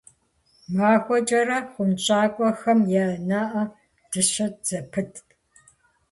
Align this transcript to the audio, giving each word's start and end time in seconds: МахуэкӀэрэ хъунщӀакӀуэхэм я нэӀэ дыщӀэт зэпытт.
МахуэкӀэрэ 0.75 1.57
хъунщӀакӀуэхэм 1.71 2.79
я 3.03 3.07
нэӀэ 3.27 3.63
дыщӀэт 4.11 4.55
зэпытт. 4.67 5.15